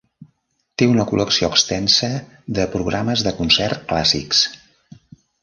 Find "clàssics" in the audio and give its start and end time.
3.93-4.43